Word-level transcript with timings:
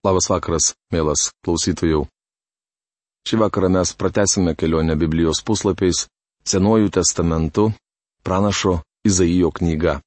Labas 0.00 0.30
vakaras, 0.32 0.70
mielas 0.88 1.28
klausytojų. 1.44 2.06
Šį 3.28 3.38
vakarą 3.42 3.68
mes 3.74 3.90
pratesime 4.00 4.54
kelionę 4.56 4.94
Biblijos 4.96 5.42
puslapiais 5.44 6.06
Senuoju 6.40 6.88
testamentu, 6.88 7.66
pranašo 8.24 8.78
Izaijo 9.04 9.50
knyga. 9.52 9.98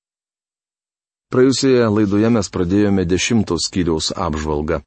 Praėjusioje 1.29 1.83
laidoje 1.93 2.31
mes 2.33 2.49
pradėjome 2.55 3.05
dešimtos 3.05 3.67
skyriaus 3.69 4.07
apžvalgą. 4.17 4.79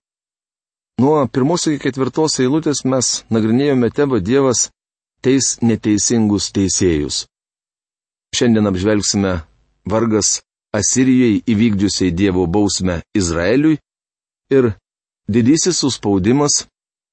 Nuo 0.99 1.21
pirmos 1.31 1.69
iki 1.71 1.85
ketvirtos 1.85 2.41
eilutės 2.43 2.83
mes 2.83 3.11
nagrinėjome 3.31 3.93
tėvą 3.95 4.19
Dievas 4.27 4.65
teis 5.23 5.53
neteisingus 5.63 6.49
teisėjus. 6.57 7.21
Šiandien 8.35 8.67
apžvelgsime 8.73 9.37
vargas 9.87 10.41
Asirijai 10.75 11.45
įvykdžiusiai 11.47 12.11
Dievo 12.11 12.49
bausmę 12.51 12.99
Izraeliui 13.15 13.79
ir 14.51 14.73
didysis 15.29 15.79
suspaudimas 15.79 16.67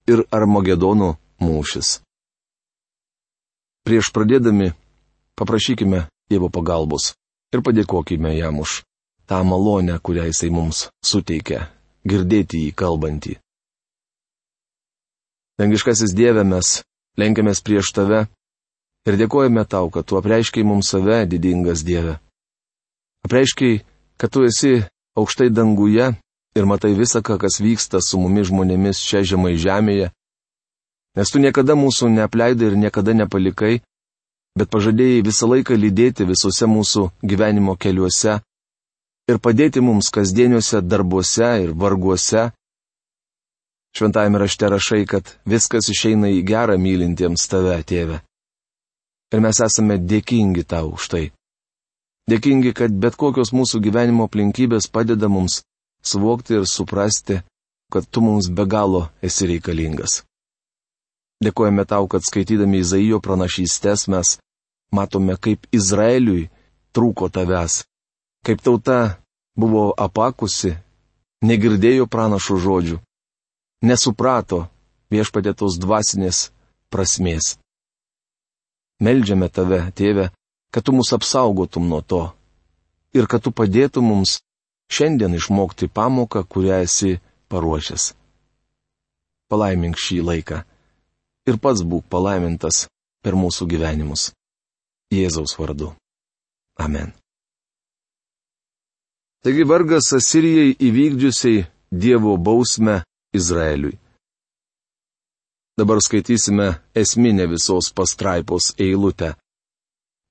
ir 0.08 0.23
Armagedono 0.31 1.16
mūšis. 1.41 1.99
Prieš 3.84 4.13
pradėdami 4.16 4.71
paprašykime 5.40 6.08
Dievo 6.31 6.48
pagalbos 6.49 7.13
ir 7.54 7.62
padėkokime 7.66 8.31
jam 8.38 8.62
už 8.63 8.81
tą 9.27 9.44
malonę, 9.44 9.99
kurią 9.99 10.30
jisai 10.30 10.49
mums 10.49 10.88
suteikia- 11.04 11.68
girdėti 12.09 12.63
jį 12.63 12.71
kalbantį. 12.73 13.38
Dangiškasis 15.59 16.16
Dieve 16.16 16.43
mes 16.43 16.82
lenkiamės 17.18 17.62
prieš 17.62 17.91
tave 17.93 18.27
ir 19.05 19.18
dėkojame 19.20 19.66
tau, 19.68 19.90
kad 19.90 20.05
tu 20.05 20.18
apreiškiai 20.18 20.63
mums 20.63 20.90
save, 20.90 21.26
didingas 21.27 21.84
Dieve. 21.84 22.20
Apreiškiai, 23.26 23.84
kad 24.18 24.32
tu 24.32 24.43
esi 24.43 24.84
aukštai 25.18 25.49
danguje 25.49 26.16
ir 26.55 26.66
matai 26.70 26.93
visą, 26.98 27.21
kas 27.21 27.59
vyksta 27.62 28.02
su 28.02 28.20
mumis 28.21 28.49
žmonėmis 28.49 29.02
čia 29.02 29.23
žemai 29.25 29.55
žemėje, 29.57 30.12
nes 31.17 31.31
tu 31.34 31.41
niekada 31.41 31.76
mūsų 31.77 32.10
neapleidai 32.13 32.71
ir 32.71 32.77
niekada 32.77 33.13
nepalikai, 33.18 33.82
bet 34.57 34.70
pažadėjai 34.70 35.23
visą 35.26 35.49
laiką 35.49 35.77
lydėti 35.77 36.27
visuose 36.29 36.70
mūsų 36.70 37.07
gyvenimo 37.26 37.76
keliuose 37.76 38.40
ir 39.29 39.40
padėti 39.40 39.82
mums 39.82 40.12
kasdieniuose 40.13 40.82
darbuose 40.85 41.49
ir 41.63 41.73
varguose. 41.73 42.51
Šventajame 43.93 44.40
rašte 44.41 44.70
rašai, 44.73 45.04
kad 45.05 45.35
viskas 45.45 45.90
išeina 45.93 46.32
į 46.34 46.41
gerą 46.49 46.79
mylintiems 46.82 47.45
tave, 47.49 47.76
tėve. 47.85 48.23
Ir 49.34 49.41
mes 49.41 49.60
esame 49.62 49.99
dėkingi 50.01 50.65
tau 50.65 50.95
už 50.98 51.10
tai. 51.13 51.23
Dėkingi, 52.29 52.71
kad 52.73 52.93
bet 53.04 53.17
kokios 53.20 53.51
mūsų 53.54 53.82
gyvenimo 53.85 54.26
aplinkybės 54.29 54.90
padeda 54.90 55.29
mums 55.29 55.62
suvokti 56.05 56.59
ir 56.59 56.68
suprasti, 56.68 57.41
kad 57.93 58.07
tu 58.09 58.21
mums 58.21 58.49
be 58.49 58.65
galo 58.65 59.07
esi 59.21 59.48
reikalingas. 59.48 60.23
Dėkojame 61.43 61.85
tau, 61.85 62.07
kad 62.07 62.23
skaitydami 62.23 62.79
Izaijo 62.84 63.20
pranašystės 63.23 64.07
mes 64.12 64.38
matome, 64.95 65.35
kaip 65.35 65.68
Izraeliui 65.75 66.47
trūko 66.95 67.29
tavęs, 67.34 67.84
kaip 68.45 68.62
tauta 68.63 69.18
buvo 69.57 69.91
apakusi, 69.97 70.75
negirdėjo 71.44 72.07
pranašų 72.07 72.59
žodžių, 72.66 73.00
nesuprato 73.84 74.63
viešpatėtos 75.13 75.78
dvasinės 75.81 76.47
prasmės. 76.94 77.57
Meldžiame 79.03 79.50
tave, 79.51 79.81
tėve, 79.97 80.29
kad 80.72 80.85
tu 80.85 80.95
mus 80.95 81.12
apsaugotum 81.13 81.90
nuo 81.90 82.01
to 82.01 82.23
ir 83.13 83.28
kad 83.28 83.44
tu 83.44 83.51
padėtum 83.51 84.07
mums 84.09 84.40
šiandien 84.94 85.34
išmokti 85.40 85.90
pamoką, 85.97 86.44
kurią 86.52 86.84
esi 86.88 87.18
paruošęs. 87.50 88.13
Palaimink 89.50 89.97
šį 90.03 90.19
laiką 90.30 90.62
ir 91.50 91.59
pats 91.63 91.84
būk 91.90 92.08
palaimintas 92.13 92.85
per 93.24 93.35
mūsų 93.40 93.68
gyvenimus. 93.74 94.31
Jėzaus 95.13 95.58
vardu. 95.59 95.91
Amen. 96.79 97.13
Taigi 99.44 99.66
vargas 99.67 100.13
Asirijai 100.16 100.75
įvykdžiusiai 100.79 101.66
Dievo 101.91 102.38
bausmę 102.38 103.03
Izraeliui. 103.35 104.00
Dabar 105.78 106.00
skaitysime 106.01 106.67
esminę 106.96 107.46
visos 107.51 107.91
pastraipos 107.94 108.72
eilutę. 108.79 109.34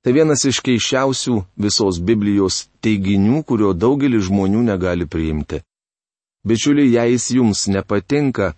Tai 0.02 0.10
vienas 0.16 0.42
iš 0.48 0.58
keiščiausių 0.66 1.36
visos 1.62 2.00
Biblijos 2.02 2.64
teiginių, 2.82 3.44
kurio 3.46 3.70
daugelis 3.70 4.26
žmonių 4.26 4.64
negali 4.66 5.06
priimti. 5.06 5.60
Bičiuliai, 6.42 6.90
jei 6.96 7.12
jis 7.12 7.26
jums 7.36 7.68
nepatinka, 7.70 8.48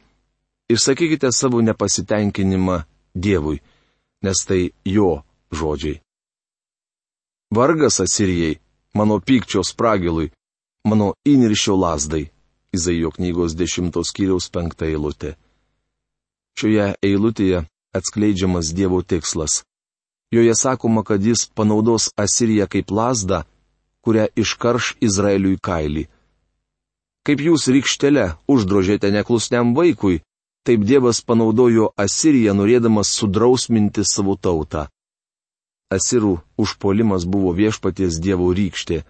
išsakykite 0.72 1.28
savo 1.36 1.60
nepasitenkinimą 1.60 2.78
Dievui, 3.14 3.60
nes 4.24 4.40
tai 4.48 4.72
jo 4.88 5.20
žodžiai. 5.52 6.00
Vargas 7.52 8.00
Asirijai, 8.00 8.56
mano 8.96 9.20
pykčio 9.20 9.60
spragilui, 9.62 10.32
mano 10.88 11.12
įniršio 11.28 11.76
lasdai. 11.76 12.30
Izaijo 12.74 13.12
knygos 13.14 13.52
10 13.54 14.00
skyriaus 14.02 14.48
5 14.50 14.82
eilutė. 14.88 15.36
Šioje 16.58 16.88
eilutėje 17.04 17.60
atskleidžiamas 17.94 18.72
Dievo 18.74 18.98
tikslas 19.06 19.60
Joje 20.34 20.54
sakoma, 20.58 21.02
kad 21.06 21.22
jis 21.22 21.46
panaudos 21.54 22.10
Asiriją 22.24 22.66
kaip 22.66 22.90
lasdą, 22.90 23.44
kurią 24.02 24.26
iškarš 24.42 24.96
Izraeliui 25.06 25.60
kailį. 25.62 26.08
Kaip 27.24 27.40
jūs 27.46 27.68
rykštelę 27.70 28.24
uždrožėte 28.50 29.12
neklusniam 29.14 29.76
vaikui, 29.78 30.22
taip 30.66 30.82
Dievas 30.88 31.20
panaudojo 31.28 31.92
Asiriją 32.04 32.52
norėdamas 32.58 33.12
sudrausminti 33.14 34.02
savo 34.04 34.34
tautą. 34.34 34.88
Asirų 35.94 36.34
užpolimas 36.58 37.28
buvo 37.30 37.52
viešpaties 37.54 38.18
Dievo 38.18 38.50
rykštė. 38.58 39.04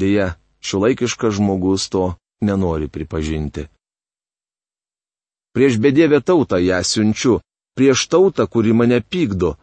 Deja, 0.00 0.28
šiuolaikiškas 0.64 1.36
žmogus 1.36 1.90
to 1.92 2.14
nenori 2.40 2.88
pripažinti. 2.88 3.68
Prieš 5.54 5.76
bedėvę 5.84 6.22
tautą 6.24 6.58
ją 6.58 6.80
siunčiu, 6.82 7.36
prieš 7.76 8.08
tautą, 8.08 8.48
kuri 8.48 8.72
mane 8.72 9.02
pykdo, 9.04 9.54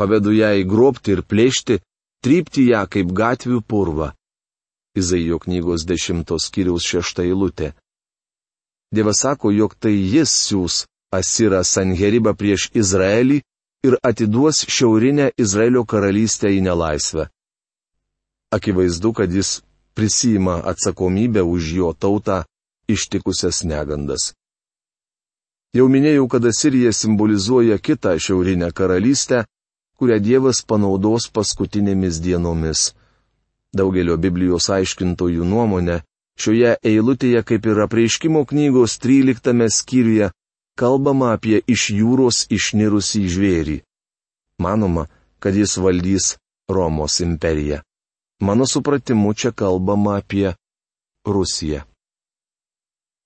pavedu 0.00 0.32
ją 0.32 0.54
įgrobti 0.62 1.12
ir 1.12 1.20
plėšti, 1.28 1.76
trypti 2.24 2.70
ją 2.70 2.86
kaip 2.88 3.12
gatvių 3.20 3.60
purvą. 3.68 4.08
Izaijo 4.96 5.38
knygos 5.44 5.84
dešimtos 5.86 6.48
kiriaus 6.54 6.86
šešta 6.88 7.26
eilutė. 7.28 7.74
Dievas 8.90 9.20
sako, 9.22 9.52
jog 9.52 9.76
tai 9.78 9.92
jis 9.94 10.32
siūs 10.48 10.84
Asirą 11.14 11.60
Sanheribą 11.66 12.32
prieš 12.38 12.70
Izraelį 12.74 13.40
ir 13.86 13.96
atiduos 14.02 14.64
šiaurinę 14.66 15.30
Izraelio 15.38 15.84
karalystę 15.84 16.50
į 16.54 16.60
nelaisvę. 16.66 17.28
Akivaizdu, 18.56 19.12
kad 19.12 19.32
jis 19.32 19.60
prisima 19.94 20.58
atsakomybę 20.72 21.42
už 21.44 21.72
jo 21.78 21.92
tautą 21.94 22.42
ištikusias 22.88 23.62
negandas. 23.64 24.32
Jau 25.76 25.86
minėjau, 25.86 26.26
kad 26.26 26.46
Asirija 26.50 26.90
simbolizuoja 26.92 27.78
kitą 27.78 28.16
šiaurinę 28.18 28.72
karalystę, 28.74 29.44
kurią 30.00 30.16
Dievas 30.24 30.62
panaudos 30.64 31.28
paskutinėmis 31.28 32.22
dienomis. 32.24 32.94
Daugelio 33.76 34.16
Biblijos 34.16 34.70
aiškintojų 34.72 35.44
nuomonė, 35.44 36.00
šioje 36.40 36.72
eilutėje 36.90 37.42
kaip 37.44 37.68
ir 37.68 37.82
apreiškimo 37.84 38.46
knygos 38.48 38.96
13 39.04 39.68
skyriuje 39.76 40.30
kalbama 40.80 41.34
apie 41.36 41.60
iš 41.68 41.90
jūros 41.92 42.46
išnirusį 42.56 43.22
žvėrį. 43.34 43.76
Manoma, 44.64 45.04
kad 45.38 45.54
jis 45.56 45.76
valdys 45.76 46.34
Romos 46.70 47.20
imperiją. 47.20 47.82
Mano 48.40 48.64
supratimu 48.66 49.34
čia 49.34 49.52
kalbama 49.52 50.16
apie 50.22 50.54
Rusiją. 51.28 51.84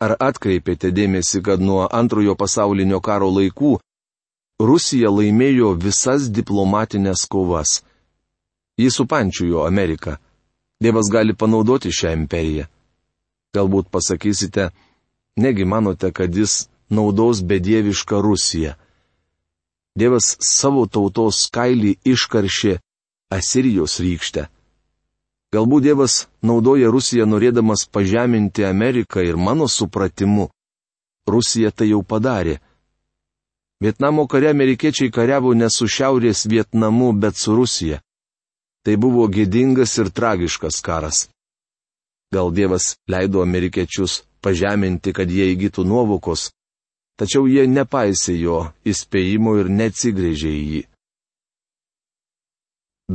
Ar 0.03 0.17
atkreipėte 0.19 0.91
dėmesį, 0.91 1.41
kad 1.47 1.63
nuo 1.63 1.85
antrojo 1.87 2.35
pasaulinio 2.35 2.99
karo 3.01 3.31
laikų 3.31 3.77
Rusija 4.61 5.11
laimėjo 5.11 5.73
visas 5.75 6.29
diplomatinės 6.31 7.27
kovas. 7.27 7.83
Jis 8.79 8.95
supančiujo 9.01 9.65
Ameriką. 9.67 10.17
Dievas 10.83 11.11
gali 11.11 11.35
panaudoti 11.35 11.91
šią 11.91 12.13
imperiją. 12.15 12.67
Galbūt 13.55 13.91
pasakysite, 13.91 14.71
negi 15.37 15.65
manote, 15.65 16.11
kad 16.13 16.35
jis 16.35 16.69
naudos 16.91 17.43
bedievišką 17.43 18.21
Rusiją. 18.23 18.75
Dievas 19.95 20.37
savo 20.43 20.87
tautos 20.87 21.49
kailį 21.55 21.97
iškaršė 22.05 22.79
Asirijos 23.35 23.99
rykštę. 24.03 24.49
Galbūt 25.55 25.87
Dievas 25.87 26.27
naudoja 26.43 26.91
Rusiją 26.91 27.27
norėdamas 27.31 27.87
pažeminti 27.87 28.67
Ameriką 28.67 29.23
ir 29.23 29.37
mano 29.37 29.69
supratimu. 29.71 30.49
Rusija 31.27 31.71
tai 31.71 31.91
jau 31.91 32.03
padarė. 32.03 32.59
Vietnamo 33.83 34.27
kare 34.27 34.51
amerikiečiai 34.51 35.11
kariavo 35.11 35.55
ne 35.55 35.69
su 35.71 35.87
Šiaurės 35.89 36.47
Vietnamu, 36.49 37.13
bet 37.13 37.37
su 37.37 37.55
Rusija. 37.57 38.01
Tai 38.85 38.97
buvo 38.97 39.27
gėdingas 39.29 39.99
ir 39.99 40.11
tragiškas 40.11 40.81
karas. 40.85 41.29
Gal 42.35 42.53
Dievas 42.53 42.97
leido 43.09 43.43
amerikiečius 43.43 44.23
pažeminti, 44.45 45.13
kad 45.17 45.31
jie 45.31 45.49
įgytų 45.55 45.85
nuovokos, 45.89 46.51
tačiau 47.19 47.47
jie 47.49 47.67
nepaisė 47.71 48.35
jo 48.39 48.59
įspėjimo 48.85 49.57
ir 49.61 49.71
neatsigrėžė 49.79 50.53
į 50.53 50.65
jį. 50.73 50.83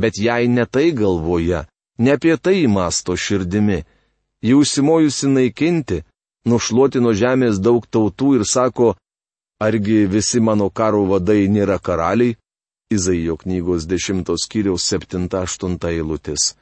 Bet 0.00 0.18
jei 0.18 0.48
ne 0.48 0.66
tai 0.66 0.90
galvoja, 0.94 1.66
ne 1.98 2.14
apie 2.16 2.36
tai 2.36 2.66
masto 2.66 3.16
širdimi, 3.16 3.82
ji 4.42 4.54
užsimojusi 4.54 5.28
naikinti, 5.28 6.02
nušluoti 6.46 7.02
nuo 7.02 7.12
žemės 7.14 7.60
daug 7.60 7.86
tautų 7.86 8.36
ir 8.38 8.44
sako, 8.48 8.94
argi 9.60 10.06
visi 10.06 10.40
mano 10.40 10.70
karo 10.70 11.04
vadai 11.04 11.48
nėra 11.48 11.78
karaliai? 11.78 12.36
Izaijo 12.90 13.36
knygos 13.36 13.86
10 13.86 14.34
skyriaus 14.42 14.82
7-8 14.90 15.76
eilutės. 15.92 16.56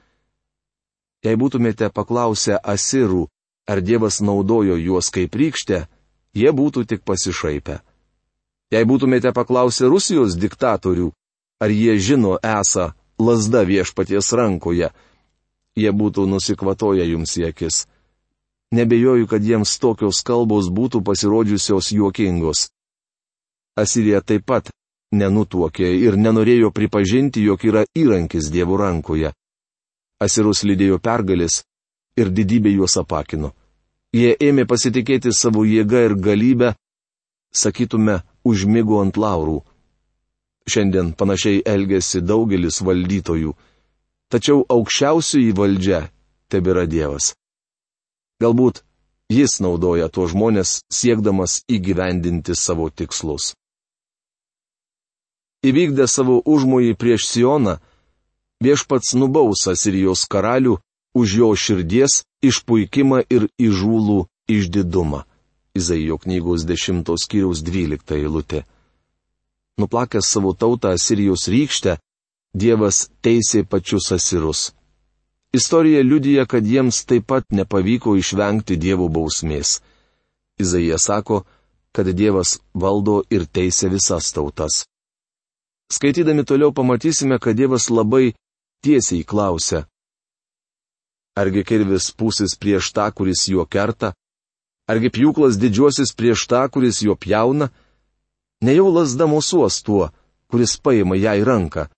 Jei 1.25 1.37
būtumėte 1.41 1.89
paklausę 1.95 2.59
asirų, 2.61 3.27
ar 3.71 3.81
Dievas 3.81 4.21
naudojo 4.21 4.77
juos 4.77 5.09
kaip 5.15 5.35
rykštę, 5.35 5.87
jie 6.37 6.51
būtų 6.53 6.85
tik 6.85 7.01
pasišaipę. 7.09 7.81
Jei 8.71 8.85
būtumėte 8.85 9.33
paklausę 9.33 9.89
Rusijos 9.89 10.37
diktatorių, 10.37 11.11
ar 11.65 11.71
jie 11.73 11.97
žino 11.97 12.37
esą 12.45 12.93
lasda 13.19 13.65
viešpaties 13.65 14.33
rankoje, 14.37 14.93
jie 15.77 15.91
būtų 15.93 16.27
nusikvatoję 16.29 17.09
jums 17.09 17.39
į 17.41 17.49
akis. 17.51 17.87
Nebejoju, 18.75 19.27
kad 19.27 19.41
jiems 19.43 19.79
tokios 19.81 20.21
kalbos 20.21 20.69
būtų 20.69 21.01
pasirodžiusios 21.01 21.89
juokingos. 21.97 22.69
Asirija 23.79 24.21
taip 24.21 24.45
pat 24.51 24.71
nenutuokė 25.15 25.89
ir 26.03 26.19
nenorėjo 26.19 26.73
pripažinti, 26.75 27.45
jog 27.49 27.65
yra 27.65 27.85
įrankis 27.97 28.51
dievų 28.53 28.81
rankoje. 28.83 29.33
Asirus 30.21 30.65
lydėjo 30.67 30.99
pergalis 30.99 31.63
ir 32.19 32.33
didybė 32.35 32.75
juos 32.75 32.99
apakino. 33.01 33.53
Jie 34.13 34.35
ėmė 34.49 34.67
pasitikėti 34.67 35.33
savo 35.37 35.65
jėgą 35.69 36.05
ir 36.09 36.15
galybę, 36.17 36.75
sakytume, 37.55 38.23
užmygo 38.45 39.01
ant 39.05 39.21
laurų. 39.21 39.61
Šiandien 40.69 41.15
panašiai 41.17 41.63
elgesi 41.65 42.21
daugelis 42.21 42.83
valdytojų 42.85 43.55
tačiau 44.33 44.65
aukščiausioji 44.69 45.55
valdžia 45.57 46.03
tebėra 46.53 46.85
Dievas. 46.87 47.33
Galbūt 48.43 48.83
jis 49.33 49.59
naudoja 49.65 50.09
tuos 50.13 50.33
žmonės 50.35 50.79
siekdamas 50.93 51.63
įgyvendinti 51.69 52.55
savo 52.57 52.89
tikslus. 52.91 53.55
Įvykdę 55.67 56.07
savo 56.07 56.39
užmojį 56.47 56.95
prieš 56.95 57.27
Sioną, 57.33 57.79
viešpats 58.63 59.17
nubausas 59.19 59.87
ir 59.91 59.97
jos 60.05 60.23
karalių 60.31 60.77
už 61.19 61.35
jo 61.41 61.49
širdies 61.59 62.23
išpuikimą 62.43 63.25
ir 63.27 63.49
įžūlų 63.59 64.19
išdidumą. 64.47 65.25
Izaijo 65.75 66.19
knygos 66.23 66.63
10 66.67 67.11
skyriaus 67.23 67.63
12 67.67 68.15
eilutė. 68.19 68.65
Nuplakęs 69.79 70.27
savo 70.27 70.55
tautą 70.55 70.95
Sirijos 70.99 71.49
rykštę, 71.51 71.99
Dievas 72.55 73.11
teisė 73.23 73.63
pačius 73.69 74.13
asirus. 74.15 74.73
Istorija 75.53 76.01
liudija, 76.03 76.47
kad 76.47 76.67
jiems 76.67 77.05
taip 77.05 77.27
pat 77.27 77.45
nepavyko 77.51 78.17
išvengti 78.17 78.77
Dievo 78.77 79.09
bausmės. 79.09 79.81
Izaija 80.59 80.99
sako, 80.99 81.45
kad 81.93 82.09
Dievas 82.15 82.59
valdo 82.75 83.23
ir 83.31 83.47
teisė 83.47 83.91
visas 83.93 84.33
tautas. 84.33 84.87
Skaitydami 85.93 86.45
toliau 86.45 86.73
pamatysime, 86.73 87.39
kad 87.41 87.57
Dievas 87.57 87.89
labai 87.91 88.35
tiesiai 88.85 89.25
klausia. 89.25 89.87
Argi 91.39 91.63
kirvis 91.65 92.11
pūsis 92.13 92.57
prieš 92.61 92.93
tą, 92.93 93.09
kuris 93.15 93.47
juo 93.49 93.65
kerta? 93.65 94.13
Argi 94.89 95.09
pjūklas 95.13 95.57
didžiuosis 95.61 96.13
prieš 96.19 96.49
tą, 96.51 96.65
kuris 96.73 97.01
juo 97.05 97.17
pjauna? 97.17 97.71
Nejau 98.61 98.91
lasda 98.93 99.29
mūsuos 99.31 99.83
tuo, 99.87 100.11
kuris 100.51 100.77
paima 100.83 101.17
ją 101.17 101.39
į 101.41 101.47
ranką 101.47 101.89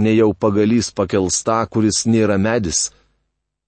nejau 0.00 0.34
pagalys 0.34 0.90
pakels 0.90 1.42
tą, 1.44 1.60
kuris 1.70 2.04
nėra 2.06 2.38
medis. 2.38 2.90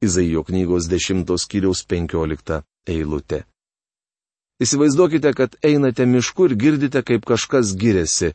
Izaijo 0.02 0.42
knygos 0.48 0.88
10 0.90 1.28
skyriaus 1.38 1.84
15 1.86 2.62
eilutė. 2.90 3.44
Įsivaizduokite, 4.62 5.30
kad 5.34 5.54
einate 5.62 6.06
mišku 6.06 6.48
ir 6.48 6.56
girdite, 6.58 7.02
kaip 7.02 7.26
kažkas 7.26 7.74
giriasi. 7.78 8.32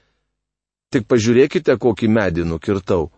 Tik 0.93 1.07
pažiūrėkite, 1.11 1.75
kokį 1.75 2.07
medį 2.07 2.45
nukirtau. 2.47 3.09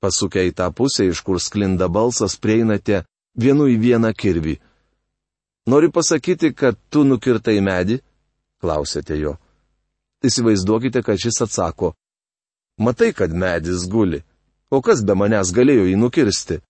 Pasukę 0.00 0.44
į 0.48 0.54
tą 0.56 0.70
pusę, 0.72 1.04
iš 1.08 1.20
kur 1.24 1.40
sklinda 1.40 1.88
balsas, 1.88 2.36
prieinate 2.40 3.04
vienu 3.36 3.68
į 3.68 3.76
vieną 3.80 4.12
kirvį. 4.16 4.56
Nori 5.68 5.90
pasakyti, 5.92 6.52
kad 6.52 6.76
tu 6.92 7.04
nukirtai 7.04 7.60
medį? 7.64 8.00
Klausėte 8.60 9.16
jo. 9.20 9.36
Įsivaizduokite, 10.24 11.02
kad 11.04 11.20
šis 11.20 11.42
atsako. 11.44 11.92
Matai, 12.80 13.12
kad 13.12 13.32
medis 13.32 13.84
guli. 13.88 14.22
O 14.72 14.80
kas 14.80 15.04
be 15.04 15.16
manęs 15.16 15.52
galėjo 15.54 15.84
jį 15.88 15.96
nukirsti? 16.00 16.60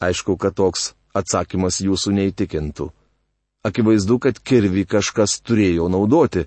Aišku, 0.00 0.36
kad 0.40 0.56
toks 0.56 0.92
atsakymas 1.16 1.80
jūsų 1.84 2.14
neįtikintų. 2.16 2.88
Akivaizdu, 3.68 4.18
kad 4.22 4.40
kirvi 4.40 4.84
kažkas 4.88 5.40
turėjo 5.44 5.88
naudoti. 5.92 6.46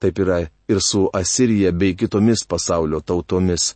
Taip 0.00 0.20
yra 0.24 0.44
ir 0.68 0.80
su 0.82 1.10
Asirija 1.12 1.72
bei 1.72 1.96
kitomis 1.96 2.44
pasaulio 2.48 3.00
tautomis. 3.00 3.74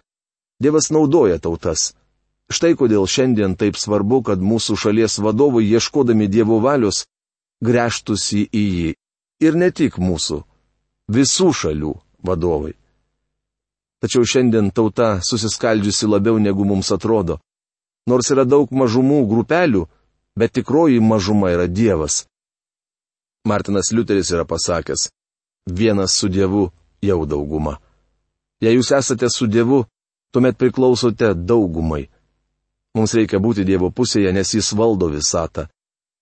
Dievas 0.60 0.90
naudoja 0.90 1.38
tautas. 1.38 1.94
Štai 2.50 2.74
kodėl 2.74 3.06
šiandien 3.06 3.54
taip 3.56 3.78
svarbu, 3.78 4.22
kad 4.26 4.42
mūsų 4.42 4.76
šalies 4.76 5.20
vadovai 5.22 5.64
ieškodami 5.70 6.26
Dievo 6.28 6.58
valios 6.60 7.04
grėžtųsi 7.62 8.48
į 8.50 8.64
jį. 8.76 8.90
Ir 9.40 9.56
ne 9.56 9.70
tik 9.70 9.96
mūsų. 10.02 10.42
Visų 11.10 11.52
šalių 11.54 11.94
vadovai. 12.26 12.74
Tačiau 14.00 14.24
šiandien 14.24 14.70
tauta 14.72 15.20
susiskaldžiusi 15.22 16.08
labiau 16.08 16.38
negu 16.40 16.64
mums 16.64 16.90
atrodo. 16.92 17.38
Nors 18.08 18.30
yra 18.32 18.44
daug 18.48 18.72
mažumų 18.72 19.22
grupelių, 19.28 19.86
bet 20.36 20.54
tikroji 20.56 21.00
mažuma 21.00 21.52
yra 21.52 21.66
Dievas. 21.68 22.24
Martinas 23.44 23.92
Liuteris 23.92 24.32
yra 24.32 24.44
pasakęs, 24.44 25.08
vienas 25.68 26.16
su 26.16 26.28
Dievu 26.28 26.70
jau 27.02 27.24
dauguma. 27.26 27.78
Jei 28.60 28.76
jūs 28.76 28.92
esate 28.96 29.28
su 29.32 29.46
Dievu, 29.48 29.84
tuomet 30.32 30.58
priklausote 30.60 31.32
daugumai. 31.34 32.08
Mums 32.94 33.14
reikia 33.14 33.38
būti 33.40 33.64
Dievo 33.64 33.90
pusėje, 33.90 34.32
nes 34.34 34.54
Jis 34.54 34.72
valdo 34.76 35.08
visatą. 35.12 35.68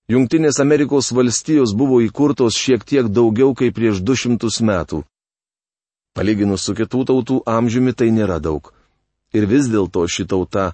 Junktinės 0.08 0.60
Amerikos 0.62 1.10
valstijos 1.12 1.74
buvo 1.76 2.00
įkurtos 2.00 2.56
šiek 2.56 2.84
tiek 2.84 3.08
daugiau 3.12 3.52
kaip 3.56 3.74
prieš 3.76 4.00
200 4.00 4.64
metų. 4.64 5.02
Palyginus 6.16 6.64
su 6.64 6.74
kitų 6.74 7.04
tautų 7.10 7.42
amžiumi 7.46 7.92
tai 7.92 8.08
nėra 8.10 8.38
daug. 8.40 8.72
Ir 9.36 9.44
vis 9.46 9.68
dėlto 9.68 10.06
ši 10.08 10.24
tauta 10.24 10.70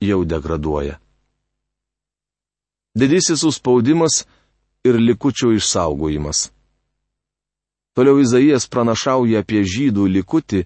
jau 0.00 0.22
degraduoja. 0.24 0.96
Didysis 2.96 3.44
užspaudimas 3.44 4.24
ir 4.84 4.96
likučio 5.00 5.52
išsaugojimas. 5.56 6.48
Toliau 7.94 8.20
Izaijas 8.22 8.68
pranašauja 8.72 9.42
apie 9.44 9.62
žydų 9.68 10.06
likutį, 10.16 10.62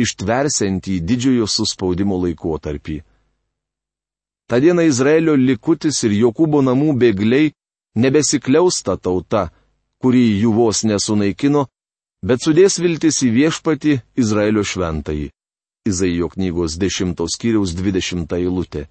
ištversiantį 0.00 1.00
didžiojo 1.06 1.46
suspaudimo 1.46 2.18
laikotarpį. 2.24 3.02
Ta 4.50 4.58
diena 4.60 4.82
Izraelio 4.84 5.36
likutis 5.38 6.02
ir 6.04 6.16
Jokūbo 6.18 6.60
namų 6.66 6.96
bėgliai 7.00 7.52
nebesikliausta 7.96 8.96
tauta, 8.98 9.48
kuri 10.02 10.24
jų 10.42 10.50
vos 10.58 10.82
nesunaikino, 10.84 11.68
bet 12.26 12.42
sudės 12.42 12.80
viltis 12.82 13.22
į 13.22 13.30
viešpatį 13.38 13.94
Izraelio 14.20 14.64
šventąjį. 14.66 15.30
Izaijo 15.88 16.28
knygos 16.32 16.78
10 16.80 17.22
skyriaus 17.28 17.74
20 17.76 18.34
eilutė. 18.38 18.86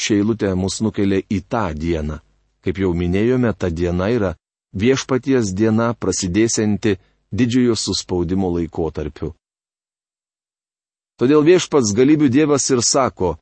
Šia 0.00 0.20
eilutė 0.22 0.54
mus 0.58 0.80
nukelia 0.82 1.22
į 1.30 1.40
tą 1.50 1.66
dieną. 1.74 2.20
Kaip 2.64 2.78
jau 2.80 2.92
minėjome, 2.94 3.52
ta 3.58 3.68
diena 3.70 4.08
yra 4.10 4.32
viešpaties 4.74 5.54
diena 5.54 5.94
prasidėsianti 5.94 6.98
didžiojo 7.32 7.76
suspaudimo 7.78 8.50
laikotarpiu. 8.56 9.32
Todėl 11.18 11.44
viešpats 11.46 11.94
galybių 11.94 12.28
dievas 12.28 12.66
ir 12.74 12.82
sako, 12.82 13.36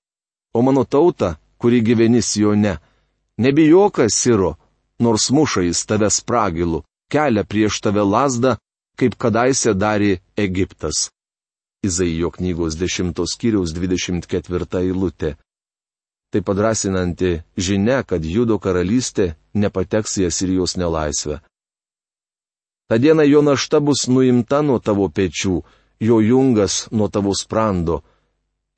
o 0.52 0.60
mano 0.62 0.84
tauta, 0.84 1.38
kuri 1.56 1.80
gyveni 1.80 2.20
Sione, 2.22 2.76
nebijok, 3.40 4.04
Siro, 4.12 4.56
nors 5.00 5.30
muša 5.30 5.64
jis 5.64 5.80
tave 5.88 6.10
spragilu, 6.10 6.82
kelia 7.08 7.44
prieš 7.44 7.80
tave 7.80 8.04
lasdą, 8.04 8.56
kaip 9.00 9.16
kadaise 9.16 9.72
darė 9.74 10.18
Egiptas. 10.36 11.08
Izaijo 11.82 12.30
knygos 12.30 12.76
10 12.78 13.16
skyriaus 13.26 13.72
24 13.74 14.82
eilutė. 14.84 15.34
Tai 16.32 16.40
padrasinanti 16.40 17.42
žinia, 17.60 18.00
kad 18.08 18.24
Judo 18.24 18.56
karalystė 18.56 19.34
nepateks 19.52 20.16
į 20.22 20.30
Asirijos 20.30 20.78
nelaisvę. 20.80 21.42
Ta 22.88 22.96
diena 22.96 23.26
jo 23.28 23.42
našta 23.44 23.80
bus 23.84 24.06
nuimta 24.08 24.62
nuo 24.64 24.78
tavo 24.80 25.08
pečių, 25.12 25.60
jo 26.00 26.16
jungas 26.24 26.88
nuo 26.90 27.08
tavo 27.12 27.36
sprando. 27.36 28.00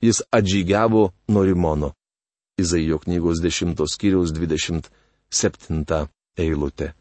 Jis 0.02 0.24
atžygiavo 0.34 1.12
nuo 1.30 1.42
Rimono. 1.46 1.94
Izaijo 2.58 2.98
knygos 2.98 3.40
10 3.42 3.78
skyriaus 3.90 4.34
27 4.34 4.90
septinta 5.34 6.06
eilutė. 6.38 6.92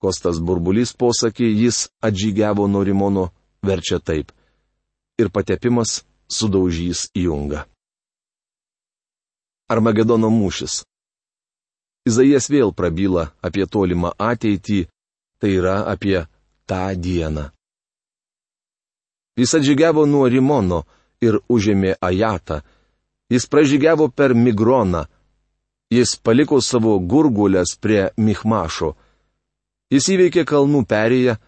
Kostas 0.00 0.40
burbulys 0.40 0.94
posakį 0.96 1.48
jis 1.64 1.88
atžygiavo 2.00 2.66
nuo 2.68 2.84
Rimono 2.84 3.28
verčia 3.62 4.00
taip. 4.00 4.32
Ir 5.20 5.28
patepimas 5.28 6.00
sudaužys 6.28 7.10
jungą. 7.14 7.66
Armagedono 9.70 10.30
mūšis. 10.34 10.82
Izaijas 12.08 12.48
vėl 12.50 12.72
prabyla 12.74 13.28
apie 13.44 13.66
tolimą 13.66 14.14
ateitį, 14.18 14.86
tai 15.40 15.50
yra 15.60 15.76
apie 15.92 16.24
tą 16.66 16.82
dieną. 16.96 17.50
Jis 19.38 19.54
atžygiavo 19.56 20.06
nuo 20.10 20.26
Rimono 20.28 20.82
ir 21.24 21.38
užėmė 21.48 21.94
Ajatą. 22.00 22.60
Jis 23.30 23.46
pražygiavo 23.46 24.08
per 24.10 24.34
Migroną. 24.34 25.06
Jis 25.90 26.16
paliko 26.16 26.60
savo 26.60 26.98
gurgulės 26.98 27.76
prie 27.80 28.10
Michmašo. 28.16 28.94
Jis 29.90 30.08
įveikė 30.14 30.44
kalnų 30.46 30.84
perėją. 30.90 31.38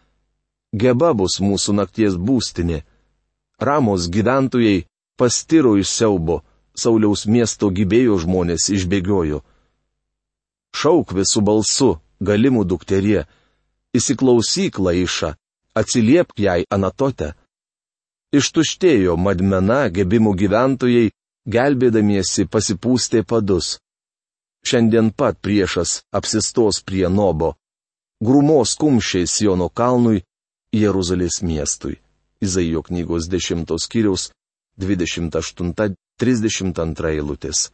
Geba 0.73 1.12
bus 1.14 1.41
mūsų 1.43 1.75
nakties 1.79 2.17
būstinė. 2.17 2.83
Ramos 3.61 4.09
gyventojai 4.11 4.87
pastiro 5.21 5.76
iš 5.79 5.91
siaubo, 5.93 6.41
Sauliaus 6.75 7.26
miesto 7.26 7.69
gybėjo 7.71 8.17
žmonės 8.25 8.71
išbėgiojo. 8.73 9.43
Šauk 10.73 11.12
visų 11.12 11.43
balsu, 11.45 11.91
galimų 12.21 12.64
dukterie, 12.64 13.26
įsiklausyk 13.93 14.79
laišą, 14.81 15.35
atsiliepk 15.76 16.41
jai 16.41 16.62
anatote. 16.73 17.35
Ištuštėjo 18.33 19.19
madmena 19.21 19.91
gebimų 19.93 20.33
gyventojai, 20.41 21.11
gelbėdamiesi 21.45 22.47
pasipūstė 22.49 23.26
padus. 23.29 23.76
Šiandien 24.64 25.11
pat 25.12 25.37
priešas 25.43 26.02
apsistos 26.14 26.81
prie 26.87 27.09
Nobo. 27.11 27.57
Grumos 28.23 28.76
kumščiais 28.79 29.41
Jono 29.43 29.69
kalnui 29.69 30.23
Jeruzalės 30.73 31.43
miestui. 31.43 31.99
Izaijo 32.41 32.81
knygos 32.87 33.29
10 33.29 33.67
skyriaus 33.85 34.31
28-32 36.23 37.17
eilutės. 37.17 37.67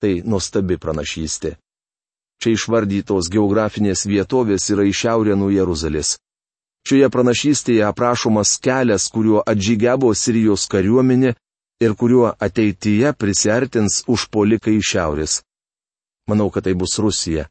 Tai 0.00 0.14
nuostabi 0.24 0.80
pranašystė. 0.82 1.58
Čia 2.42 2.56
išvardytos 2.56 3.28
geografinės 3.30 4.02
vietovės 4.10 4.66
yra 4.74 4.82
į 4.88 4.92
šiaurę 4.98 5.36
nuo 5.38 5.52
Jeruzalės. 5.54 6.16
Šioje 6.82 7.06
pranašystėje 7.14 7.84
aprašomas 7.86 8.56
kelias, 8.58 9.06
kuriuo 9.14 9.44
atžygiavo 9.46 10.10
Sirijos 10.18 10.66
kariuomenė 10.72 11.36
ir 11.84 11.94
kuriuo 11.94 12.32
ateityje 12.46 13.12
prisartins 13.14 14.02
užpolikai 14.10 14.74
iš 14.80 14.86
šiaurės. 14.94 15.32
Manau, 16.26 16.50
kad 16.50 16.66
tai 16.66 16.74
bus 16.74 16.98
Rusija. 16.98 17.46